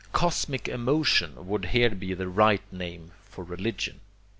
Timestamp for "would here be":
1.47-2.15